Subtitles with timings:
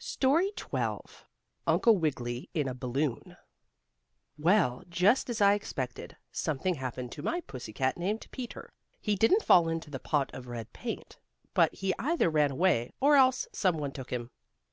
[0.00, 0.96] STORY XII
[1.68, 3.36] UNCLE WIGGILY IN A BALLOON
[4.36, 8.72] Well, just as I expected, something happened to my pussy cat named Peter.
[9.00, 11.20] He didn't fall into the pot of red paint,
[11.54, 14.30] but he either ran away, or else some one took him.